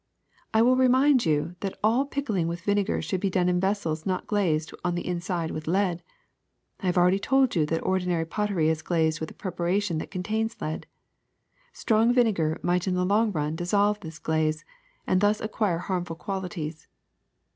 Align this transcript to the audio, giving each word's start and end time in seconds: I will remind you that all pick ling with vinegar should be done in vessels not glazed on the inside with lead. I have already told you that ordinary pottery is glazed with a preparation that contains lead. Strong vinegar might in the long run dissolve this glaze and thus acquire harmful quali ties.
I 0.51 0.63
will 0.63 0.75
remind 0.77 1.27
you 1.27 1.55
that 1.59 1.77
all 1.83 2.07
pick 2.07 2.27
ling 2.27 2.47
with 2.47 2.61
vinegar 2.63 3.03
should 3.03 3.19
be 3.21 3.29
done 3.29 3.47
in 3.47 3.59
vessels 3.59 4.03
not 4.03 4.25
glazed 4.25 4.71
on 4.83 4.95
the 4.95 5.05
inside 5.05 5.51
with 5.51 5.67
lead. 5.67 6.01
I 6.79 6.87
have 6.87 6.97
already 6.97 7.19
told 7.19 7.55
you 7.55 7.67
that 7.67 7.85
ordinary 7.85 8.25
pottery 8.25 8.67
is 8.69 8.81
glazed 8.81 9.19
with 9.19 9.29
a 9.29 9.35
preparation 9.35 9.99
that 9.99 10.09
contains 10.09 10.59
lead. 10.59 10.87
Strong 11.71 12.15
vinegar 12.15 12.59
might 12.63 12.87
in 12.87 12.95
the 12.95 13.05
long 13.05 13.31
run 13.31 13.55
dissolve 13.55 13.99
this 13.99 14.17
glaze 14.17 14.65
and 15.05 15.21
thus 15.21 15.39
acquire 15.39 15.77
harmful 15.77 16.15
quali 16.15 16.49
ties. 16.49 16.87